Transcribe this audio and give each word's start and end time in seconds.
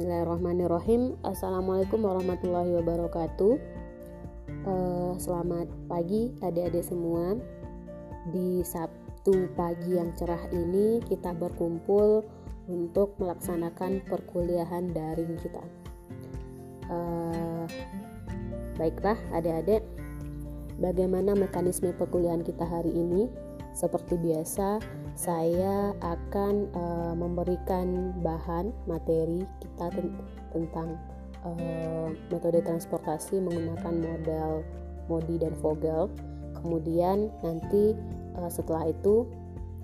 Bismillahirrahmanirrahim. 0.00 1.20
Assalamualaikum 1.28 2.00
warahmatullahi 2.00 2.72
wabarakatuh. 2.72 3.52
Uh, 4.64 5.12
Selamat 5.20 5.68
pagi 5.92 6.32
adik-adik 6.40 6.88
semua. 6.88 7.36
Di 8.32 8.64
Sabtu 8.64 9.52
pagi 9.52 10.00
yang 10.00 10.16
cerah 10.16 10.40
ini 10.56 11.04
kita 11.04 11.36
berkumpul 11.36 12.24
untuk 12.64 13.12
melaksanakan 13.20 14.00
perkuliahan 14.08 14.88
daring 14.88 15.36
kita. 15.36 15.60
Uh, 16.88 17.68
Baiklah 18.80 19.20
adik-adik. 19.36 19.84
Bagaimana 20.80 21.36
mekanisme 21.36 21.92
perkuliahan 21.92 22.40
kita 22.40 22.64
hari 22.64 22.96
ini? 22.96 23.28
Seperti 23.70 24.18
biasa 24.18 24.82
saya 25.14 25.94
akan 26.04 26.54
uh, 26.74 27.14
memberikan 27.16 28.12
bahan 28.20 28.74
materi 28.84 29.46
kita 29.62 29.88
ten 29.94 30.12
tentang 30.52 30.98
uh, 31.46 32.10
metode 32.28 32.60
transportasi 32.60 33.38
menggunakan 33.40 33.94
model 33.94 34.50
Modi 35.08 35.38
dan 35.38 35.54
Vogel. 35.58 36.10
Kemudian 36.60 37.32
nanti 37.40 37.96
uh, 38.36 38.50
setelah 38.50 38.90
itu, 38.90 39.24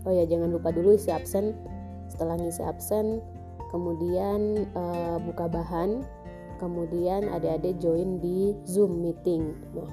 oh 0.05 0.13
ya 0.13 0.29
jangan 0.29 0.53
lupa 0.53 0.75
dulu 0.75 0.95
isi 0.99 1.09
absen. 1.09 1.57
Setelah 2.07 2.39
ngisi 2.39 2.63
absen, 2.63 3.19
kemudian 3.75 4.67
uh, 4.77 5.19
buka 5.25 5.51
bahan, 5.51 6.07
kemudian 6.63 7.27
adik-adik 7.33 7.81
join 7.83 8.23
di 8.23 8.55
Zoom 8.69 9.03
meeting. 9.03 9.57
Nah, 9.75 9.91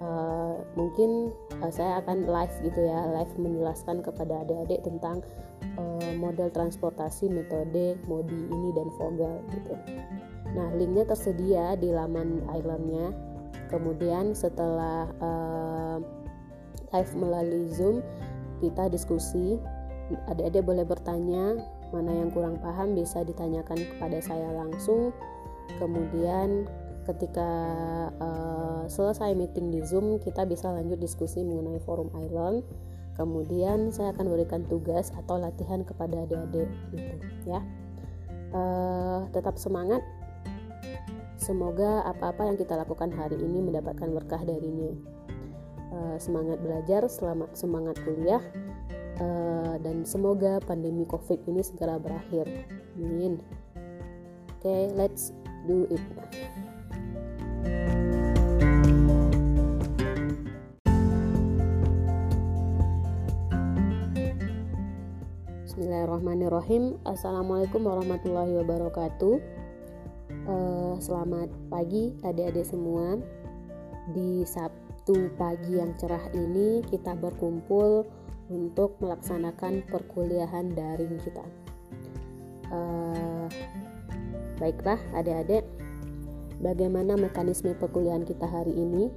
uh, 0.00 0.56
mungkin 0.74 1.30
uh, 1.60 1.72
saya 1.72 2.00
akan 2.02 2.26
live 2.26 2.54
gitu 2.64 2.80
ya 2.80 3.06
live 3.14 3.32
menjelaskan 3.36 4.02
kepada 4.02 4.44
adik-adik 4.44 4.80
tentang 4.82 5.22
uh, 5.76 6.10
model 6.16 6.48
transportasi 6.50 7.28
metode 7.28 7.96
Modi 8.08 8.40
ini 8.50 8.68
dan 8.74 8.88
Vogel 8.96 9.34
gitu. 9.54 9.74
Nah 10.56 10.68
linknya 10.74 11.06
tersedia 11.06 11.78
di 11.78 11.92
laman 11.92 12.42
islandnya. 12.50 13.14
Kemudian 13.70 14.34
setelah 14.34 15.06
uh, 15.22 16.02
live 16.90 17.12
melalui 17.14 17.70
Zoom 17.70 18.02
kita 18.58 18.90
diskusi, 18.90 19.56
adik-adik 20.26 20.66
boleh 20.66 20.82
bertanya 20.82 21.54
mana 21.94 22.12
yang 22.12 22.30
kurang 22.34 22.58
paham 22.58 22.98
bisa 22.98 23.22
ditanyakan 23.22 23.78
kepada 23.94 24.18
saya 24.18 24.50
langsung. 24.58 25.14
Kemudian 25.78 26.66
ketika 27.08 27.50
uh, 28.20 28.84
selesai 28.86 29.32
meeting 29.32 29.72
di 29.72 29.80
Zoom 29.86 30.20
kita 30.20 30.44
bisa 30.44 30.68
lanjut 30.72 31.00
diskusi 31.00 31.40
mengenai 31.40 31.80
forum 31.84 32.10
Island. 32.16 32.64
Kemudian 33.18 33.92
saya 33.92 34.16
akan 34.16 34.32
berikan 34.32 34.64
tugas 34.64 35.12
atau 35.12 35.36
latihan 35.36 35.84
kepada 35.84 36.24
adik-adik 36.24 36.70
gitu 36.94 37.14
ya. 37.44 37.60
Uh, 38.50 39.28
tetap 39.30 39.60
semangat. 39.60 40.00
Semoga 41.40 42.04
apa-apa 42.04 42.52
yang 42.52 42.56
kita 42.60 42.76
lakukan 42.76 43.12
hari 43.12 43.36
ini 43.40 43.64
mendapatkan 43.64 44.08
berkah 44.12 44.44
darinya 44.44 44.92
uh, 45.92 46.16
semangat 46.16 46.58
belajar 46.62 47.06
selamat 47.10 47.50
semangat 47.54 47.96
kuliah 48.02 48.42
uh, 49.20 49.74
dan 49.82 50.06
semoga 50.06 50.62
pandemi 50.64 51.04
covid 51.06 51.38
ini 51.46 51.60
segera 51.64 51.98
berakhir. 51.98 52.46
Amin. 52.96 53.38
Oke 54.60 54.68
okay, 54.68 54.82
let's 54.92 55.32
do 55.64 55.88
it 55.88 56.02
Bismillahirrahmanirrahim. 65.80 67.00
Assalamualaikum 67.08 67.88
warahmatullahi 67.88 68.52
wabarakatuh. 68.52 69.40
Uh, 70.44 70.92
Selamat 71.00 71.48
pagi 71.72 72.12
adik-adik 72.20 72.68
semua. 72.68 73.16
Di 74.12 74.44
Sabtu 74.44 75.32
pagi 75.40 75.80
yang 75.80 75.96
cerah 75.96 76.20
ini 76.36 76.84
kita 76.84 77.16
berkumpul 77.16 78.04
untuk 78.52 79.00
melaksanakan 79.00 79.88
perkuliahan 79.88 80.68
daring 80.76 81.16
kita. 81.24 81.48
Uh, 82.68 83.48
Baiklah 84.60 85.00
adik-adik. 85.16 85.64
Bagaimana 86.60 87.16
mekanisme 87.16 87.72
perkuliahan 87.72 88.28
kita 88.28 88.44
hari 88.44 88.76
ini? 88.76 89.08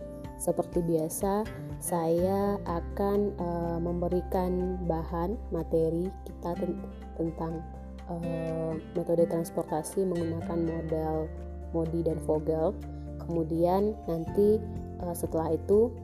Seperti 0.44 0.84
biasa, 0.84 1.48
saya 1.80 2.60
akan 2.68 3.32
uh, 3.40 3.80
memberikan 3.80 4.76
bahan 4.84 5.40
materi 5.56 6.12
kita 6.28 6.52
ten 6.60 6.84
tentang 7.16 7.64
uh, 8.12 8.76
metode 8.92 9.24
transportasi 9.24 10.04
menggunakan 10.04 10.60
model 10.68 11.32
Modi 11.72 12.04
dan 12.04 12.20
Vogel. 12.28 12.76
Kemudian 13.24 13.96
nanti 14.04 14.60
uh, 15.00 15.16
setelah 15.16 15.56
itu, 15.56 15.96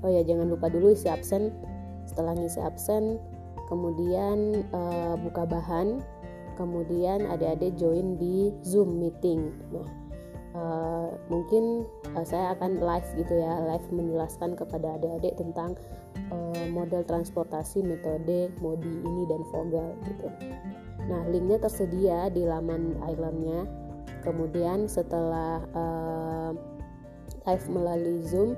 oh 0.00 0.08
ya 0.08 0.24
jangan 0.24 0.48
lupa 0.48 0.72
dulu 0.72 0.96
isi 0.96 1.12
absen. 1.12 1.52
Setelah 2.08 2.32
ngisi 2.32 2.64
absen, 2.64 3.20
kemudian 3.68 4.64
uh, 4.72 5.20
buka 5.20 5.44
bahan, 5.44 6.00
kemudian 6.56 7.28
adik-adik 7.28 7.76
join 7.76 8.16
di 8.16 8.56
Zoom 8.64 9.04
meeting. 9.04 9.52
Nah, 9.68 9.84
uh, 10.56 11.08
mungkin 11.28 11.84
uh, 12.16 12.24
saya 12.24 12.56
akan 12.56 12.80
live 12.80 13.08
gitu 13.16 13.34
ya 13.36 13.60
live 13.68 13.86
menjelaskan 13.92 14.56
kepada 14.56 15.00
adik-adik 15.00 15.34
tentang 15.36 15.76
uh, 16.32 16.64
model 16.72 17.04
transportasi 17.04 17.84
metode 17.84 18.52
Modi 18.60 18.92
ini 19.02 19.22
dan 19.28 19.42
Vogel 19.52 19.88
gitu. 20.06 20.28
Nah 21.08 21.22
linknya 21.28 21.58
tersedia 21.60 22.30
di 22.32 22.46
laman 22.46 22.96
islandnya. 23.08 23.66
Kemudian 24.22 24.86
setelah 24.86 25.66
uh, 25.74 26.54
live 27.42 27.66
melalui 27.66 28.22
Zoom 28.22 28.54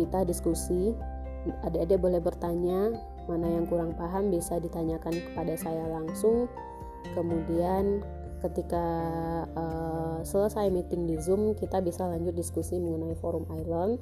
kita 0.00 0.24
diskusi, 0.24 0.96
adik-adik 1.60 2.00
boleh 2.00 2.24
bertanya 2.24 2.96
mana 3.28 3.46
yang 3.48 3.68
kurang 3.68 3.92
paham 3.96 4.32
bisa 4.32 4.56
ditanyakan 4.56 5.12
kepada 5.12 5.54
saya 5.60 5.84
langsung. 5.92 6.48
Kemudian 7.12 8.00
ketika 8.44 8.84
uh, 9.56 10.20
selesai 10.20 10.68
meeting 10.68 11.08
di 11.08 11.16
Zoom 11.16 11.56
kita 11.56 11.80
bisa 11.80 12.04
lanjut 12.04 12.36
diskusi 12.36 12.76
mengenai 12.76 13.16
forum 13.16 13.48
Island. 13.48 13.96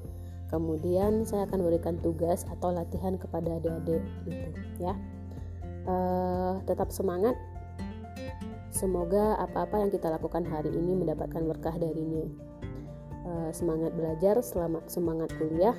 Kemudian 0.50 1.24
saya 1.24 1.48
akan 1.48 1.64
berikan 1.64 1.96
tugas 2.04 2.44
atau 2.44 2.74
latihan 2.74 3.16
kepada 3.16 3.56
adik-adik 3.56 4.04
gitu 4.28 4.48
ya. 4.82 4.92
Uh, 5.86 6.60
tetap 6.68 6.92
semangat. 6.92 7.38
Semoga 8.68 9.38
apa-apa 9.40 9.80
yang 9.80 9.90
kita 9.94 10.10
lakukan 10.12 10.44
hari 10.44 10.68
ini 10.74 10.92
mendapatkan 10.96 11.40
berkah 11.44 11.76
darinya 11.78 12.26
uh, 13.24 13.50
semangat 13.54 13.94
belajar 13.94 14.40
selamat 14.42 14.88
semangat 14.90 15.30
kuliah 15.38 15.76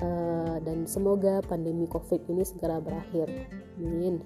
uh, 0.00 0.56
dan 0.62 0.86
semoga 0.86 1.42
pandemi 1.44 1.84
covid 1.90 2.22
ini 2.30 2.46
segera 2.46 2.78
berakhir. 2.80 3.28
Amin. 3.80 4.22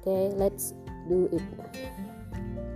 Oke 0.00 0.08
okay, 0.08 0.24
let's 0.40 0.72
do 1.10 1.28
it 1.32 2.69